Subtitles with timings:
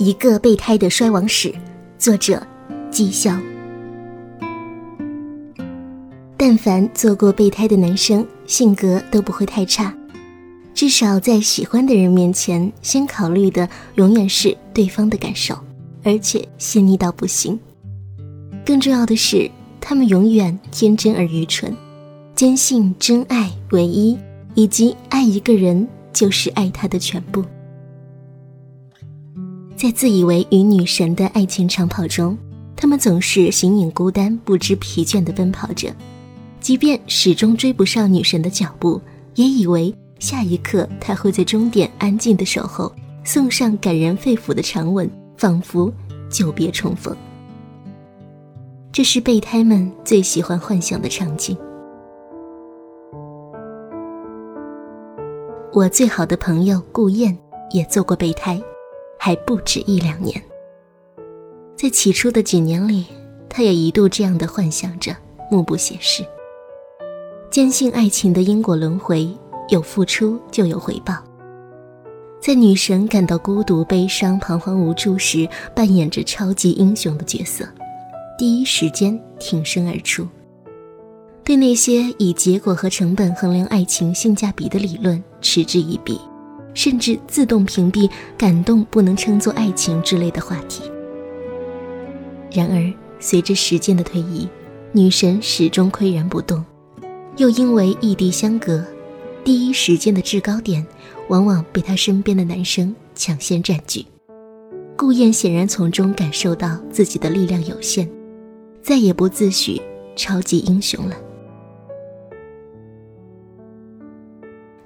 [0.00, 1.54] 一个备胎的衰亡史，
[1.98, 2.42] 作者：
[2.90, 3.40] 季潇。
[6.36, 9.94] 但凡做过备胎的男生，性格都不会太差，
[10.74, 15.56] 至少在喜欢的人面前，先考虑的永远是对方的感受，
[16.02, 17.58] 而且细腻到不行。
[18.66, 19.50] 更重要的是，
[19.80, 21.74] 他们永远天真而愚蠢，
[22.34, 24.18] 坚信真爱唯一，
[24.54, 27.44] 以及爱一个人就是爱他的全部。
[29.76, 32.36] 在自以为与女神的爱情长跑中，
[32.74, 35.94] 他们总是形影孤单、不知疲倦地奔跑着，
[36.58, 39.00] 即便始终追不上女神的脚步，
[39.36, 42.92] 也以为下一刻她会在终点安静地守候，
[43.22, 45.92] 送上感人肺腑的长吻，仿佛
[46.28, 47.16] 久别重逢。
[48.90, 51.56] 这是备胎们最喜欢幻想的场景。
[55.74, 57.36] 我最好的朋友顾燕
[57.72, 58.62] 也做过备胎。
[59.18, 60.40] 还不止一两年，
[61.76, 63.06] 在起初的几年里，
[63.48, 65.16] 他也一度这样的幻想着，
[65.50, 66.22] 目不斜视，
[67.50, 69.28] 坚信爱情的因果轮回，
[69.70, 71.16] 有付出就有回报。
[72.40, 77.66] 在女神感到孤独、悲伤、彷徨无助时，扮演着超级英雄的角色，
[78.38, 80.28] 第一时间挺身而出，
[81.44, 86.18] 对那些以结果和成本衡量爱情性价比的理论嗤之以鼻。
[86.74, 90.82] 甚至自动屏蔽“感动不能称作爱情”之类的话题。
[92.50, 94.48] 然而，随着时间的推移，
[94.90, 96.64] 女神始终岿然不动，
[97.36, 98.84] 又因为异地相隔，
[99.44, 100.84] 第一时间的制高点
[101.28, 104.04] 往往被她身边的男生抢先占据。
[104.96, 108.10] 顾燕显然从中感受到自己的力量有限，
[108.82, 109.80] 再也不自诩
[110.16, 111.14] 超级英雄了。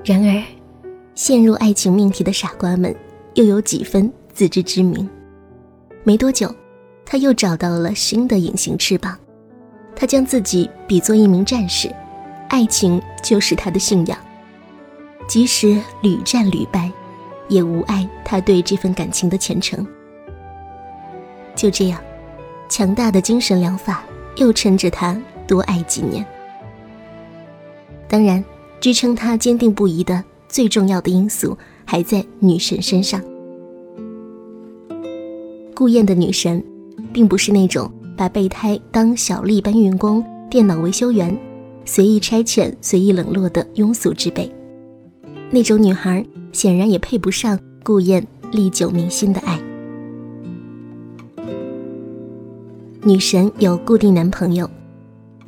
[0.08, 0.42] 然而。
[1.14, 2.94] 陷入爱情命题的傻瓜们，
[3.34, 5.06] 又有几分自知之明？
[6.02, 6.54] 没多久，
[7.04, 9.18] 他又找到了新的隐形翅膀。
[9.94, 11.94] 他将自己比作一名战士，
[12.48, 14.18] 爱情就是他的信仰。
[15.26, 16.90] 即使屡战屡败，
[17.48, 19.86] 也无碍他对这份感情的虔诚。
[21.54, 22.00] 就这样，
[22.70, 24.04] 强大的精神疗法
[24.36, 26.24] 又撑着他多爱几年。
[28.08, 28.42] 当然，
[28.80, 30.24] 支撑他坚定不移的。
[30.48, 33.22] 最重要的因素还在女神身上。
[35.74, 36.64] 顾燕的女神，
[37.12, 41.38] 并不是那种把备胎当小丽搬运工、电脑维修员，
[41.84, 44.50] 随意差遣、随意冷落的庸俗之辈。
[45.50, 49.60] 那种女孩显然也配不上顾燕历久弥新的爱。
[53.02, 54.68] 女神有固定男朋友，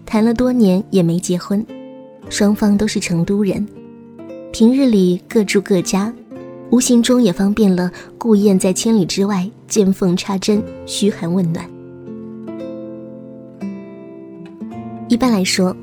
[0.05, 1.67] 谈了多年也没结婚，
[2.31, 3.67] 双方都是成都人。
[4.53, 6.13] 平日里各住各家，
[6.71, 11.69] 无形中也方便了顾燕在千里之外见缝插针、嘘寒问暖。
[15.09, 15.77] 一般来说，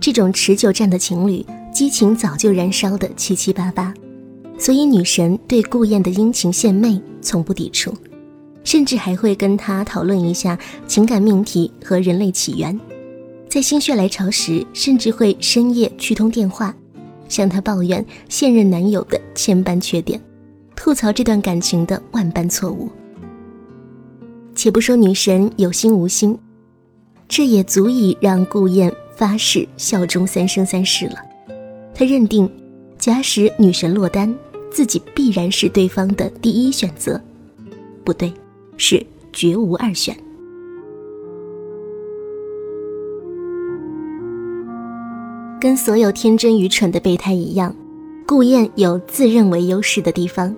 [0.00, 3.92] 这种持久战的情侣，激情早就燃烧的七七八八，
[4.58, 7.94] 所以女神对顾燕的殷勤献媚从不抵触，
[8.64, 12.78] 甚至还会跟他讨论一下情感命题和人类起源。
[13.50, 16.72] 在心血来潮时，甚至会深夜去通电话。
[17.28, 20.20] 向他抱怨现任男友的千般缺点，
[20.76, 22.88] 吐槽这段感情的万般错误。
[24.54, 26.38] 且不说女神有心无心，
[27.28, 31.16] 这也足以让顾燕发誓效忠三生三世了。
[31.92, 32.48] 他认定，
[32.98, 34.32] 假使女神落单，
[34.70, 37.20] 自己必然是对方的第一选择。
[38.04, 38.32] 不对，
[38.76, 40.16] 是绝无二选。
[45.60, 47.74] 跟所有天真愚蠢的备胎一样，
[48.26, 50.56] 顾燕有自认为优势的地方。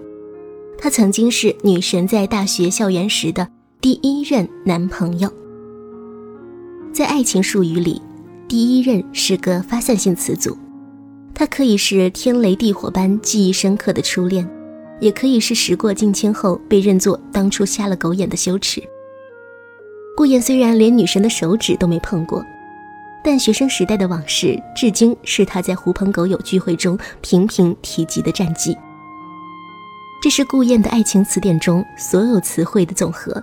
[0.78, 3.46] 他曾经是女神在大学校园时的
[3.80, 5.28] 第一任男朋友。
[6.92, 8.00] 在爱情术语里，
[8.46, 10.56] 第一任是个发散性词组，
[11.34, 14.48] 它可以是天雷地火般记忆深刻的初恋，
[15.00, 18.80] 也可以是时过境迁后被认作当初瞎了狗眼的羞耻。
[20.16, 22.44] 顾燕虽然连女神的手指都没碰过。
[23.24, 28.76] 但学生时代的往事，至今是他在狐朋狗友聚会中频频提及的战绩。
[30.20, 33.42] 这是顾燕的爱情词典中所有词汇的总和，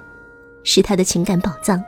[0.63, 1.81] 是他的情感宝藏，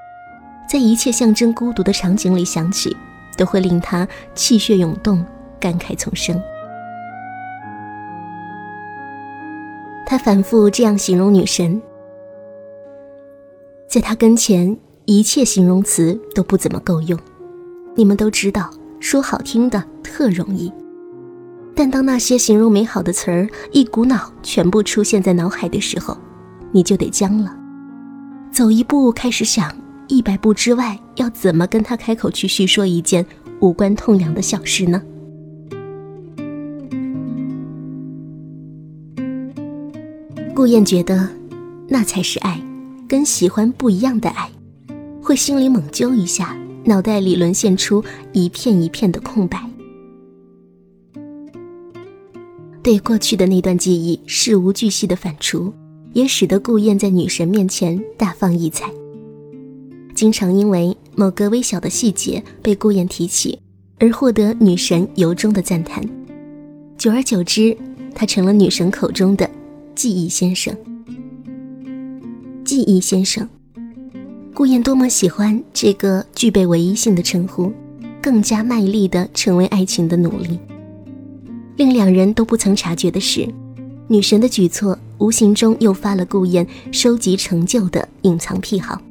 [0.69, 2.95] 在一切象征孤独的场景里响起，
[3.37, 5.25] 都会令他气血涌动，
[5.59, 6.41] 感慨丛生。
[10.05, 11.81] 他反复这样形容女神，
[13.87, 17.17] 在他跟前，一切形容词都不怎么够用。
[17.95, 20.71] 你们都知道，说好听的特容易，
[21.75, 26.17] 但当那些形容美好的词儿一股脑全部出现在脑海的时候，
[26.71, 27.55] 你就得僵了。
[28.51, 29.73] 走一步开始想，
[30.07, 33.25] 一百步之外要怎么跟他开口去叙说一件
[33.59, 35.01] 无关痛痒的小事呢？
[40.53, 41.27] 顾燕觉得，
[41.87, 42.61] 那才是爱，
[43.07, 44.49] 跟喜欢不一样的爱，
[45.21, 49.69] 会心里猛揪一下，脑袋里沦陷出一片一片的空白。
[52.83, 55.71] 对过去的那段记忆事无巨细的反刍，
[56.13, 58.91] 也使得顾燕在女神面前大放异彩。
[60.15, 63.59] 经常因为某个微小的细节被顾燕提起，
[63.99, 66.03] 而获得女神由衷的赞叹。
[66.97, 67.77] 久而久之，
[68.15, 69.49] 他成了女神口中的
[69.93, 70.75] 记忆先生。
[72.65, 73.47] 记忆先生，
[74.61, 77.73] 顾燕多么喜欢这个具备唯一性的称呼，
[78.21, 80.59] 更加卖力的成为爱情的努力。
[81.77, 83.51] 令两人都不曾察觉的是，
[84.07, 89.01] 女神的举措无形中诱发了顾燕收集成就的隐藏癖好。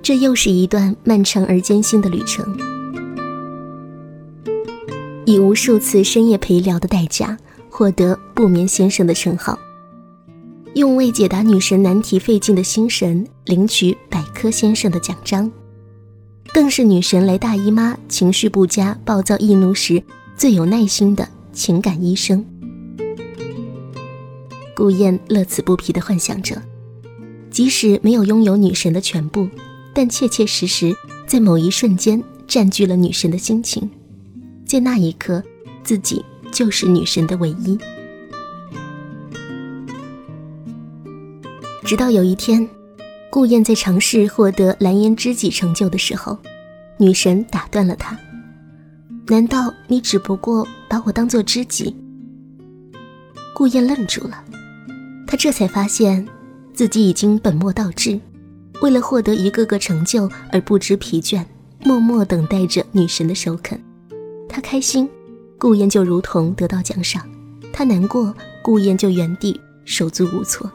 [0.00, 2.56] 这又是一段漫长而艰辛的旅程，
[5.26, 7.36] 以无数次深夜陪聊的代价
[7.68, 9.58] 获得“不眠先生”的称号，
[10.74, 15.50] 用为解答女神难题费尽的心神领取“百科先生”的奖章，
[16.52, 20.02] 更是女神来大姨妈、情绪不佳、暴躁易怒时。
[20.34, 22.44] 最有耐心的情感医生，
[24.74, 26.60] 顾燕乐此不疲地幻想着，
[27.50, 29.46] 即使没有拥有女神的全部，
[29.94, 30.96] 但切切实实
[31.26, 33.88] 在某一瞬间占据了女神的心情，
[34.66, 35.40] 在那一刻，
[35.84, 37.78] 自己就是女神的唯一。
[41.92, 42.66] 直到有一天，
[43.28, 46.38] 顾燕在尝试获得蓝颜知己成就的时候，
[46.96, 48.18] 女神打断了她。
[49.26, 51.94] 难道你只不过把我当做知己？
[53.54, 54.42] 顾燕愣住了，
[55.26, 56.26] 她这才发现
[56.72, 58.18] 自己已经本末倒置，
[58.80, 61.44] 为了获得一个个成就而不知疲倦，
[61.84, 63.78] 默默等待着女神的首肯。
[64.48, 65.06] 她开心，
[65.58, 67.20] 顾燕就如同得到奖赏；
[67.70, 70.72] 她难过，顾燕就原地手足无措。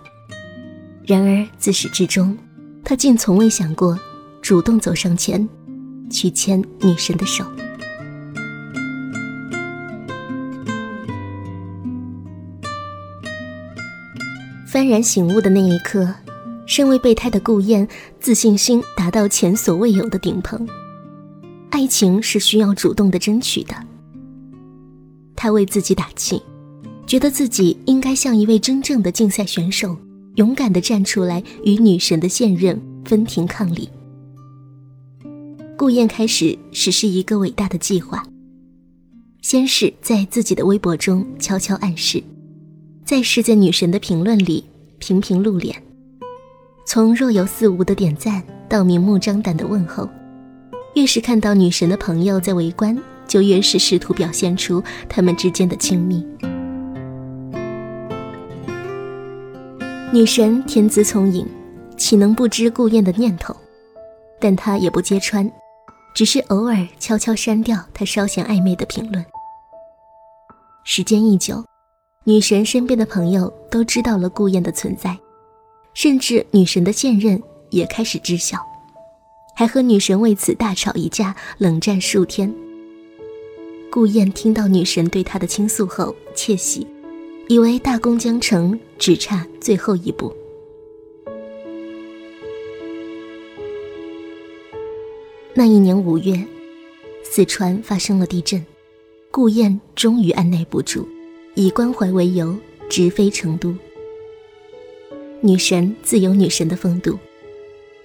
[1.07, 2.37] 然而自始至终，
[2.83, 3.97] 他竟从未想过
[4.41, 5.47] 主动走上前，
[6.11, 7.45] 去牵女神的手。
[14.69, 16.13] 幡然醒悟的那一刻，
[16.65, 17.87] 身为备胎的顾燕
[18.19, 20.67] 自信心达到前所未有的顶峰。
[21.69, 23.73] 爱情是需要主动的争取的。
[25.37, 26.43] 他为自己打气，
[27.05, 29.97] 觉得自己应该像一位真正的竞赛选手，
[30.37, 33.89] 勇敢地站出来与女神的现任分庭抗礼。
[35.75, 38.23] 顾燕开始实施一个伟大的计划，
[39.41, 42.23] 先是在自己的微博中悄悄暗示。
[43.03, 44.63] 再是在女神的评论里
[44.99, 45.81] 频频露脸，
[46.85, 50.07] 从若有似无的点赞到明目张胆的问候，
[50.93, 52.95] 越是看到女神的朋友在围观，
[53.27, 56.23] 就越是试图表现出他们之间的亲密。
[60.13, 61.45] 女神天资聪颖，
[61.97, 63.53] 岂能不知顾燕的念头？
[64.39, 65.51] 但她也不揭穿，
[66.15, 69.23] 只是偶尔悄悄删掉她稍显暧昧的评论。
[70.85, 71.63] 时间一久。
[72.23, 75.17] 女神身边的朋友都知道了顾燕的存在，
[75.93, 78.57] 甚至女神的现任也开始知晓，
[79.55, 82.53] 还和女神为此大吵一架，冷战数天。
[83.89, 86.85] 顾燕听到女神对她的倾诉后窃喜，
[87.47, 90.33] 以为大功将成，只差最后一步。
[95.53, 96.41] 那一年五月，
[97.21, 98.65] 四川发生了地震，
[99.29, 101.05] 顾燕终于按耐不住。
[101.55, 102.55] 以关怀为由，
[102.89, 103.75] 直飞成都。
[105.41, 107.19] 女神自有女神的风度，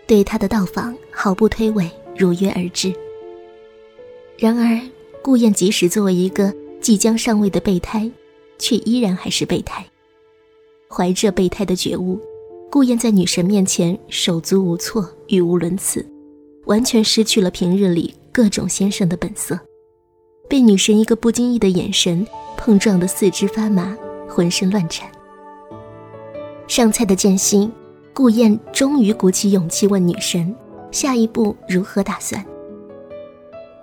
[0.05, 1.89] 对她的到访毫不推诿，
[2.19, 2.93] 如约而至。
[4.37, 4.81] 然而，
[5.23, 8.11] 顾燕即使作为一个即将上位的备胎，
[8.59, 9.87] 却依然还是备胎。
[10.95, 12.21] 怀着备胎的觉悟，
[12.71, 16.07] 顾燕在女神面前手足无措，语无伦次，
[16.67, 19.59] 完全失去了平日里各种先生的本色。
[20.51, 22.27] 被女神一个不经意的眼神
[22.59, 23.97] 碰撞的四肢发麻，
[24.29, 25.11] 浑身乱颤。
[26.69, 27.71] 上菜的间隙，
[28.13, 30.55] 顾燕终于鼓起勇气问女神
[30.93, 32.45] ：“下一步如何打算？”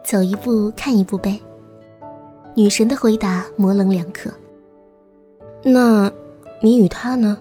[0.05, 1.39] 走一步看一步呗。
[2.55, 4.31] 女神的回答模棱两可。
[5.63, 6.11] 那，
[6.61, 7.37] 你与他呢？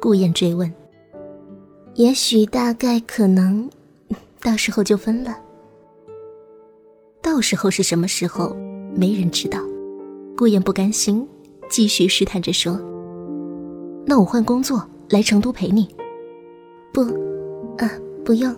[0.00, 0.72] 顾燕追问。
[1.94, 3.68] 也许大概可能，
[4.42, 5.36] 到时候就分了。
[7.20, 8.56] 到时候是什么时候？
[8.94, 9.60] 没人知道。
[10.36, 11.26] 顾燕不甘心，
[11.68, 12.80] 继续试探着说
[14.06, 15.88] ：“那我换工作，来成都陪你。”
[16.92, 17.02] 不，
[17.78, 17.90] 啊，
[18.24, 18.54] 不用。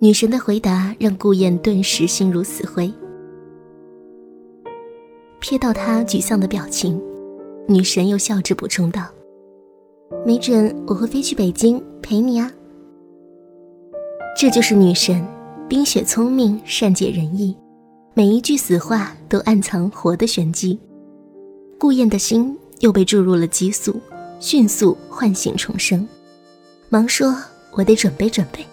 [0.00, 2.92] 女神的回答让顾燕顿时心如死灰。
[5.40, 7.00] 瞥到她沮丧的表情，
[7.68, 9.06] 女神又笑着补充道
[10.26, 12.50] ：“没准我会飞去北京陪你啊。”
[14.36, 15.24] 这就是女神，
[15.68, 17.56] 冰雪聪明，善解人意，
[18.14, 20.78] 每一句死话都暗藏活的玄机。
[21.78, 24.00] 顾燕的心又被注入了激素，
[24.40, 26.06] 迅速唤醒重生，
[26.88, 27.34] 忙说
[27.72, 28.64] ：“我得准备准备。”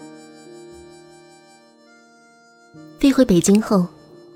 [2.99, 3.85] 飞回北京后。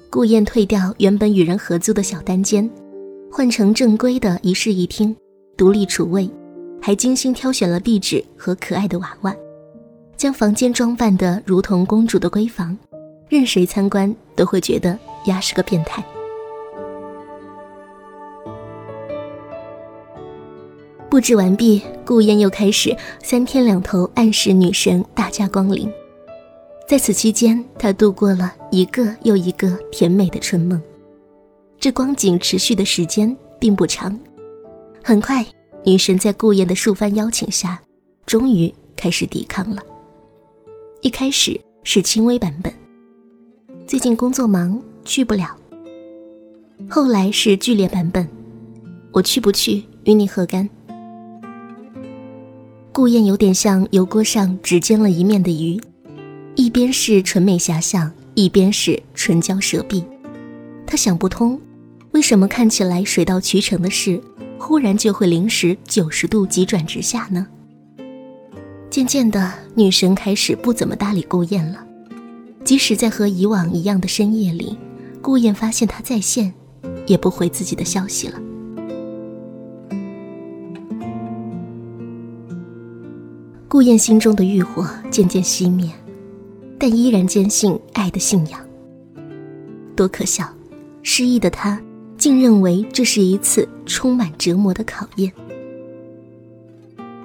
[0.10, 2.70] 顾燕退掉原本与人合租的小单间，
[3.36, 5.16] 换成正规的一室一厅，
[5.58, 6.30] 独立厨卫，
[6.80, 9.36] 还精心挑选了壁纸和可爱的娃娃，
[10.16, 12.78] 将房间装扮得如同公主的闺房，
[13.28, 16.06] 任谁参观都会觉得丫是个变态。
[21.10, 25.92] 布置完毕，顾燕又开始三天两头暗示女神大驾光临。
[26.88, 30.80] 在此期间，他度过了一个又一个甜美的春梦。
[31.84, 34.18] 这光景持续的时间并不长，
[35.04, 35.46] 很快，
[35.84, 37.78] 女神在顾燕的数番邀请下，
[38.26, 39.82] 终于开始抵抗了。
[41.02, 42.74] 一开始是轻微版本，
[43.86, 45.54] 最近工作忙去不了。
[46.90, 48.26] 后来是剧烈版本，
[49.12, 50.70] 我去不去与你何干？
[52.94, 55.78] 顾燕有点像油锅上只煎了一面的鱼。
[56.56, 60.02] 一边是纯美遐想，一边是唇焦舌壁，
[60.88, 61.60] 他想不通，
[62.14, 64.22] 为什么看起来水到渠成的事，
[64.60, 67.48] 忽然就会临时九十度急转直下呢？
[68.90, 71.84] 渐渐的，女神开始不怎么搭理顾燕了，
[72.64, 74.78] 即使在和以往一样的深夜里，
[75.22, 76.54] 顾燕发现她在线，
[77.08, 78.40] 也不回自己的消息了。
[83.68, 85.90] 顾燕心中的欲火渐渐熄灭。
[86.80, 88.60] 但依然坚信爱的信仰。
[89.96, 90.46] 多可笑！
[91.02, 91.82] 失意的他
[92.24, 95.30] 竟认为这是一次充满折磨的考验。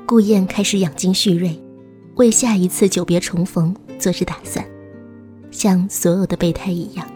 [0.05, 1.57] 顾燕开始养精蓄锐，
[2.17, 4.67] 为下一次久别重逢做着打算，
[5.53, 7.09] 像所有的备胎一样。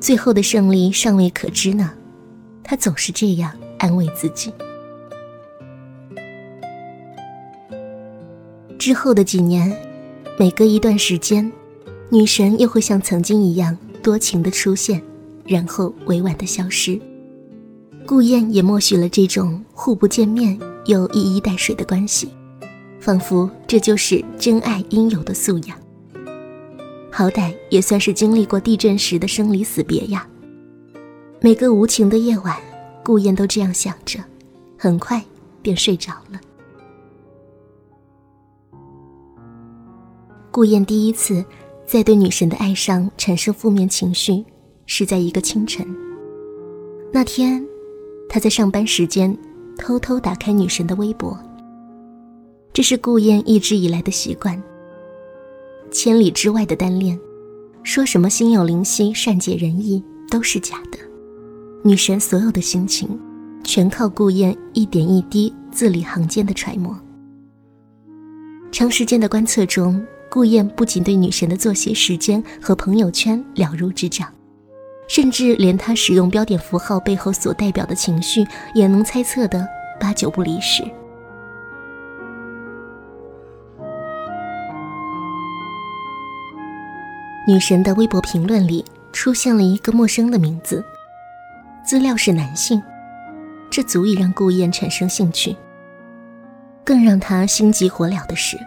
[0.00, 1.92] 最后的胜利尚未可知呢，
[2.64, 4.52] 他总是这样安慰自己。
[8.76, 9.72] 之后的几年。
[10.36, 11.50] 每隔一段时间，
[12.10, 15.00] 女神又会像曾经一样多情的出现，
[15.46, 17.00] 然后委婉的消失。
[18.06, 22.28] 顾燕也默许了这种互不见面又一衣带水的关系，
[23.00, 25.76] 仿佛这就是真爱应有的素养。
[27.10, 30.28] 好歹也算是经历过地震时的生离死别呀。
[31.40, 32.56] 每个无情的夜晚，
[33.02, 34.20] 顾燕都这样想着，
[34.78, 35.22] 很快
[35.62, 36.40] 便睡着了。
[40.50, 41.44] 顾燕第一次
[41.86, 44.44] 在对女神的爱上产生负面情绪，
[44.86, 45.86] 是在一个清晨。
[47.12, 47.64] 那天，
[48.28, 49.36] 他在上班时间
[49.76, 51.38] 偷偷打开女神的微博。
[52.72, 54.60] 这是顾燕一直以来的习惯。
[55.90, 57.18] 千里之外的单恋，
[57.82, 60.98] 说什么心有灵犀、善解人意都是假的。
[61.82, 63.18] 女神所有的心情，
[63.62, 66.98] 全靠顾燕一点一滴字里行间的揣摩。
[68.72, 70.04] 长时间的观测中。
[70.28, 74.28] 顾燕不仅对女神的作息时间和朋友圈了如指掌，
[75.08, 79.66] 甚至连她使用标点符号背后所代表的情绪也能猜测的
[80.00, 80.82] 八九不离十。
[87.48, 90.84] 女神的微博评论里出现了一个陌生的名字，
[91.84, 92.82] 资料是男性，
[93.70, 95.54] 这足以让顾燕产生兴趣。
[96.84, 98.58] 更让她心急火燎的是。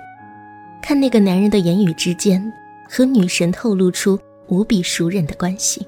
[0.81, 2.41] 看那个男人的言语之间，
[2.89, 4.17] 和女神透露出
[4.47, 5.85] 无比熟人的关系。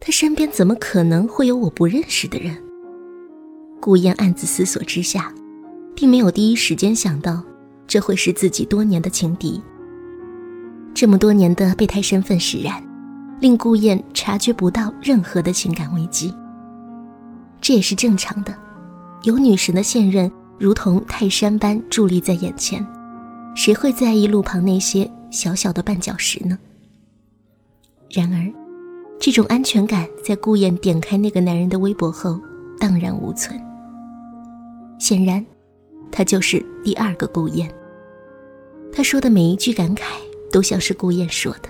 [0.00, 2.56] 他身边怎么可能会有我不认识的人？
[3.80, 5.32] 顾燕暗自思索之下，
[5.94, 7.42] 并没有第一时间想到
[7.86, 9.62] 这会是自己多年的情敌。
[10.94, 12.82] 这么多年的备胎身份使然，
[13.40, 16.34] 令顾燕察觉不到任何的情感危机。
[17.60, 18.54] 这也是正常的，
[19.22, 22.84] 有女神的现任如同泰山般伫立在眼前。
[23.54, 26.58] 谁会在意路旁那些小小的绊脚石呢？
[28.10, 28.59] 然而，
[29.20, 32.40] 这种安全感在顾燕点开那个男人的微博后
[32.78, 33.60] 荡然无存。
[34.98, 35.44] 显然，
[36.10, 37.70] 他就是第二个顾燕。
[38.90, 40.04] 他说的每一句感慨，
[40.50, 41.68] 都像是顾燕说的；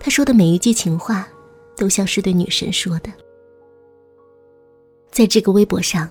[0.00, 1.28] 他说的每一句情话，
[1.76, 3.10] 都像是对女神说的。
[5.12, 6.10] 在这个微博上，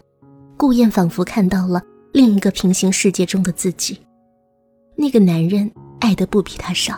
[0.56, 1.82] 顾燕仿佛看到了
[2.14, 4.00] 另一个平行世界中的自己。
[4.96, 6.98] 那个男人爱的不比他少，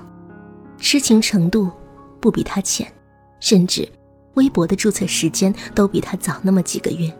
[0.77, 1.69] 痴情程度
[2.21, 2.87] 不比他浅，
[3.39, 3.87] 甚至
[4.35, 7.11] 微博的注册时间都比他早那么几个月。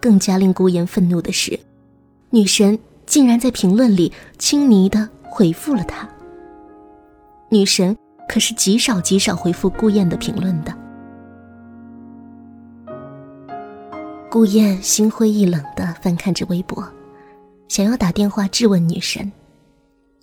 [0.00, 1.58] 更加令顾燕愤怒的是，
[2.30, 6.08] 女神竟然在评论里轻昵的回复了他。
[7.50, 7.96] 女神
[8.28, 10.74] 可是极少极少回复顾燕的评论的。
[14.30, 16.86] 顾燕心灰意冷的翻看着微博，
[17.66, 19.32] 想要打电话质问女神，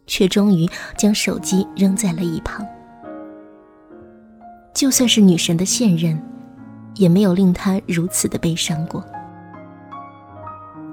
[0.05, 2.65] 却终于将手机扔在了一旁。
[4.75, 6.21] 就算是女神的现任，
[6.95, 9.01] 也没有令她如此的悲伤过。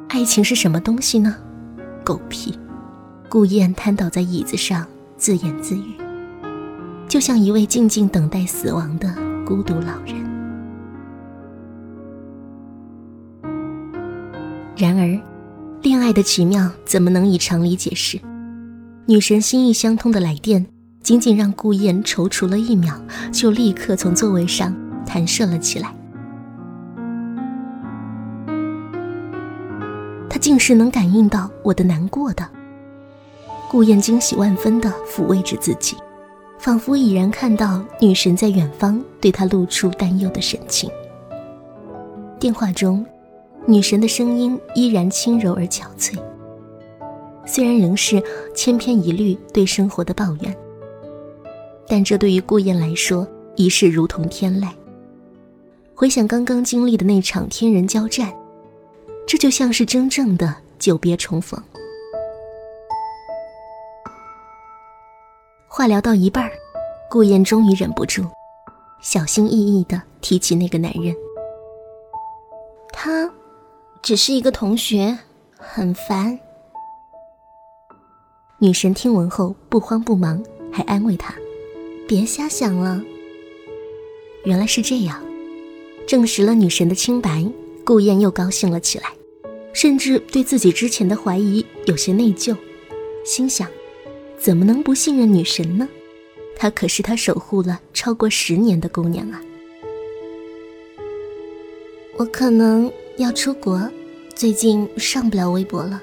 [0.08, 1.34] 爱情是什么东西呢？
[2.04, 2.56] 狗屁！
[3.28, 4.86] 顾燕瘫倒在椅子上，
[5.16, 5.96] 自言自语，
[7.08, 9.12] 就像一位静静等待死亡的
[9.44, 10.22] 孤独老人。
[14.76, 15.20] 然而，
[15.82, 18.20] 恋爱的奇妙怎么能以常理解释？
[19.06, 20.66] 女神心意相通的来电，
[21.02, 22.94] 仅仅让顾燕踌躇了一秒，
[23.32, 25.94] 就立刻从座位上弹射了起来。
[30.28, 32.48] 他竟是能感应到我的难过的。
[33.70, 35.96] 顾燕惊喜万分地抚慰着自己，
[36.58, 40.90] 仿佛已然看到女神在远方对她露出担忧的神情。
[42.38, 43.04] 电话中。
[43.64, 46.18] 女神的声音依然轻柔而憔悴，
[47.46, 48.20] 虽然仍是
[48.56, 50.56] 千篇一律对生活的抱怨，
[51.92, 54.70] 但这对于顾燕来说已是如同天籁。
[55.94, 58.32] 回想刚刚经历的那场天人交战，
[59.26, 61.62] 这就像是真正的久别重逢。
[65.68, 66.50] 话聊到一半，
[67.10, 68.26] 顾燕终于忍不住，
[69.02, 71.14] 小心翼翼地提起那个男人，
[72.90, 73.30] 他。
[74.00, 75.18] 只是一个同学，
[75.58, 76.40] 很烦。
[78.58, 81.34] 女神听闻后不慌不忙，还安慰他
[82.12, 83.02] ：“别瞎想了。”
[84.44, 85.24] 原来是这样，
[86.06, 87.50] 证实了女神的清白。
[87.84, 89.14] 顾燕又高兴了起来，
[89.72, 92.54] 甚至对自己之前的怀疑有些内疚，
[93.24, 93.66] 心想：
[94.38, 95.88] 怎么能不信任女神呢？
[96.54, 99.40] 她可是他守护了超过十年的姑娘啊！
[102.18, 102.92] 我可能。
[103.18, 103.90] 要出国，
[104.34, 106.02] 最近上不了微博了。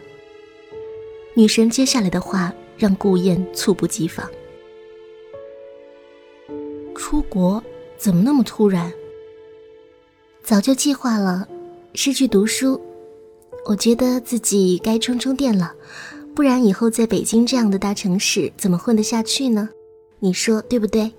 [1.33, 4.29] 女神接下来的话让顾燕猝不及防。
[7.19, 7.61] 出国
[7.97, 8.89] 怎么那么突然？
[10.41, 11.45] 早就计划了，
[11.93, 12.79] 是去读书。
[13.65, 15.73] 我觉得自己该充充电了，
[16.33, 19.67] 不然以后在北京这样的大城市怎么混得下去呢？
[20.19, 21.11] 你说对不对？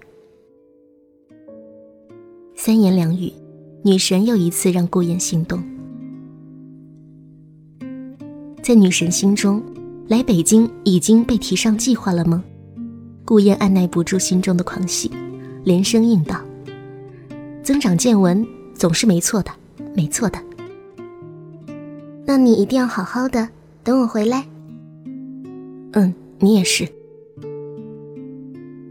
[2.57, 3.31] 三言两语，
[3.85, 5.63] 女神又一次让顾燕心动。
[8.63, 9.63] 在女神心中，
[10.09, 12.43] 来北京已经被提上计划了吗？
[13.27, 15.11] 顾燕按耐不住心中的狂喜，
[15.65, 16.41] 连声应道
[17.63, 19.51] ：“增长见闻总是没错的，
[19.95, 20.39] 没错的。
[22.25, 23.49] 那你一定要好好的，
[23.83, 24.47] 等我回来。
[25.93, 26.89] 嗯，你也是。”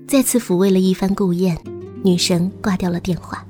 [0.07, 1.57] 再次抚慰了一番顾燕，
[2.03, 3.45] 女神挂掉了电话。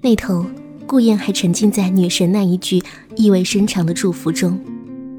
[0.00, 0.44] 那头。
[0.86, 2.82] 顾燕还沉浸在女神那一句
[3.14, 4.58] 意味深长的祝福中，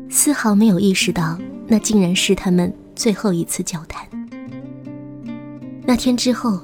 [0.09, 4.07] 丝毫没有意识到那竟然是他们最后一次交谈。
[5.83, 6.61] 那天之后，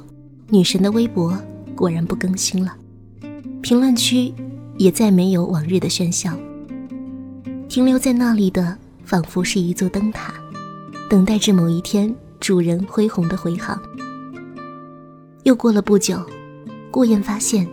[0.50, 1.36] 女神的微博
[1.76, 2.76] 果然不更新了，
[3.63, 4.32] 评论区
[4.78, 6.38] 也再没有往日的喧嚣。
[7.67, 10.32] 停留在那里的，仿佛是一座灯塔，
[11.10, 13.82] 等待着某一天主人恢宏的回航。
[15.41, 16.23] 又过了不久，
[16.91, 17.67] 顾燕发现。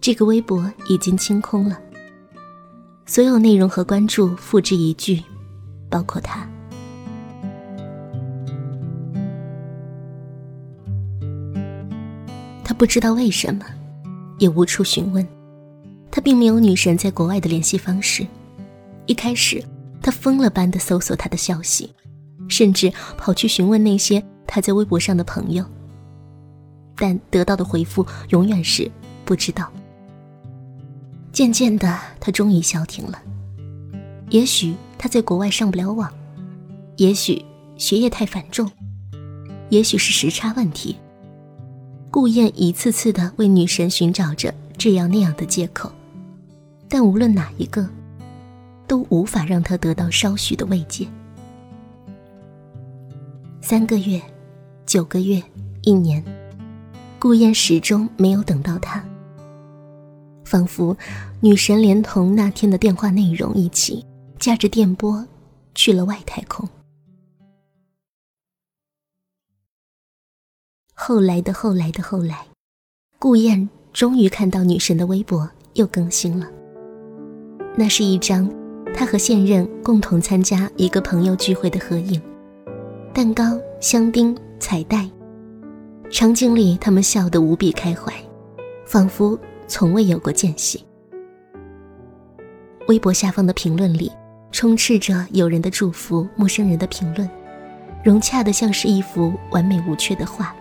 [0.00, 1.78] 这个微博已经清空了，
[3.06, 5.22] 所有内容和关注付之一炬，
[5.88, 6.44] 包括他。
[12.78, 13.66] 不知道为什么，
[14.38, 15.26] 也无处询问。
[16.12, 18.24] 他并没有女神在国外的联系方式。
[19.06, 19.62] 一开始，
[20.00, 21.92] 他疯了般的搜索她的消息，
[22.48, 25.64] 甚至跑去询问那些他在微博上的朋友，
[26.96, 28.88] 但得到的回复永远是
[29.24, 29.68] 不知道。
[31.32, 33.20] 渐渐的，他终于消停了。
[34.30, 36.08] 也许他在国外上不了网，
[36.96, 37.44] 也许
[37.76, 38.70] 学业太繁重，
[39.68, 40.96] 也许是时差问题。
[42.10, 45.92] 顾燕一次次的为女神寻找着这样那样的借口，
[46.88, 47.86] 但无论哪一个，
[48.86, 51.06] 都无法让他得到稍许的慰藉。
[53.60, 54.20] 三个月，
[54.86, 55.42] 九个月，
[55.82, 56.24] 一年，
[57.18, 59.04] 顾燕始终没有等到他。
[60.44, 60.96] 仿佛
[61.40, 64.02] 女神连同那天的电话内容一起，
[64.38, 65.26] 驾着电波
[65.74, 66.66] 去了外太空。
[71.00, 72.44] 后来的后来的后来，
[73.20, 76.46] 顾燕终于看到女神的微博又更新了。
[77.76, 78.50] 那是一张
[78.92, 82.20] 她和现任共同参加一个朋友聚会的合影，
[83.14, 83.44] 蛋糕、
[83.80, 85.08] 香槟、彩带，
[86.10, 88.12] 场景里他们笑得无比开怀，
[88.84, 89.38] 仿佛。
[89.70, 90.82] 从未有过间隙。
[92.88, 94.10] 微博下方的评论里，
[94.50, 97.28] 充斥着友人的祝福、陌生人的评论，
[98.02, 100.56] 融洽的像是一幅完美无缺的画。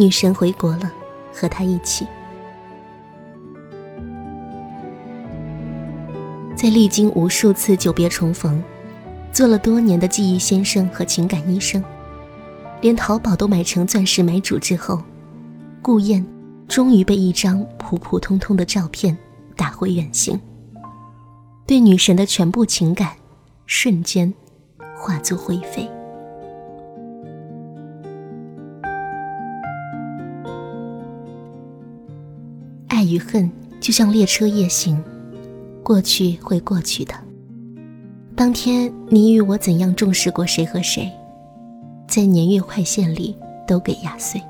[0.00, 0.90] 女神回国了，
[1.30, 2.06] 和他一起，
[6.56, 8.64] 在历经无数次久别重逢，
[9.30, 11.84] 做了多年的记忆先生和情感医生，
[12.80, 15.02] 连淘宝都买成钻石买主之后，
[15.82, 16.26] 顾燕。
[16.66, 19.18] 终于被一张普普通通的照片
[19.56, 20.40] 打回原形，
[21.66, 23.10] 对女神的全部情感
[23.66, 24.32] 瞬间
[24.96, 25.90] 化作灰飞。
[33.10, 35.02] 与恨就像列车夜行，
[35.82, 37.14] 过去会过去的。
[38.36, 41.10] 当天你与我怎样重视过谁和谁，
[42.08, 44.40] 在年月快线里都给压碎。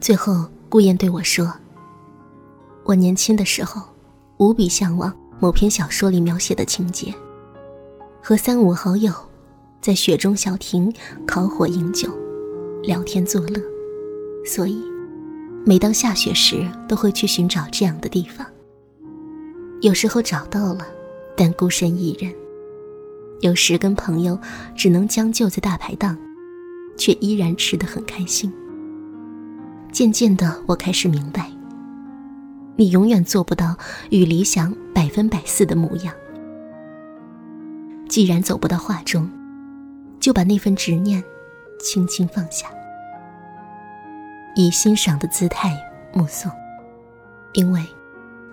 [0.00, 1.52] 最后，顾燕对我说
[2.84, 3.82] ：“我年轻的时候，
[4.38, 7.12] 无比向往某篇小说里描写的情节，
[8.22, 9.12] 和三五好友
[9.80, 10.92] 在雪中小亭
[11.26, 12.08] 烤火饮酒，
[12.82, 13.60] 聊天作乐。
[14.46, 14.82] 所以，
[15.68, 18.46] 每当下雪时，都会去寻找这样的地方。
[19.82, 20.86] 有时候找到了，
[21.36, 22.32] 但孤身一人；
[23.42, 24.40] 有时跟朋友
[24.74, 26.16] 只能将就在大排档，
[26.96, 28.50] 却依然吃得很开心。”
[29.92, 31.52] 渐渐的，我开始明白，
[32.74, 33.76] 你永远做不到
[34.08, 36.14] 与理想百分百似的模样。
[38.08, 39.30] 既然走不到画中，
[40.18, 41.22] 就把那份执念
[41.78, 42.68] 轻轻放下，
[44.58, 45.72] 以欣赏的姿态
[46.12, 46.50] 目送，
[47.52, 47.80] 因为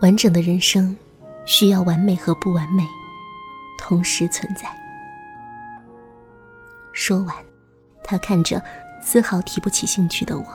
[0.02, 0.96] 完整的人生
[1.46, 2.84] 需要完美和不完美
[3.80, 4.70] 同时存在。
[6.94, 7.36] 说完，
[8.04, 8.62] 他看着
[9.02, 10.46] 丝毫提不起兴趣的我。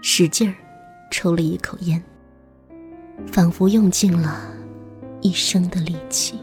[0.00, 0.54] 使劲儿
[1.10, 2.00] 抽了一口烟，
[3.32, 4.48] 仿佛用尽了
[5.22, 6.41] 一生的力气。